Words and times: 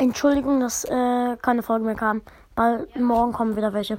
Entschuldigung, 0.00 0.60
dass 0.60 0.84
äh, 0.84 1.36
keine 1.42 1.62
Folge 1.62 1.84
mehr 1.84 1.94
kam. 1.94 2.22
Bald 2.54 2.98
morgen 2.98 3.32
kommen 3.34 3.54
wieder 3.54 3.74
welche. 3.74 3.98